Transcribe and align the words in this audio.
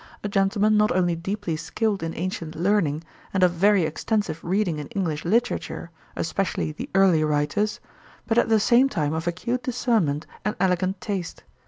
a 0.23 0.27
gentleman 0.27 0.75
not 0.77 0.91
only 0.95 1.15
deeply 1.15 1.55
skilled 1.55 2.01
in 2.01 2.15
ancient 2.15 2.55
learning, 2.55 3.03
and 3.35 3.43
of 3.43 3.51
very 3.51 3.83
extensive 3.83 4.43
reading 4.43 4.79
in 4.79 4.87
English 4.87 5.23
literature, 5.25 5.91
especially 6.15 6.71
the 6.71 6.89
early 6.95 7.23
writers, 7.23 7.79
but 8.25 8.39
at 8.39 8.49
the 8.49 8.59
same 8.59 8.89
time 8.89 9.13
of 9.13 9.27
acute 9.27 9.61
discernment 9.61 10.25
and 10.43 10.55
elegant 10.59 10.99
taste. 11.01 11.43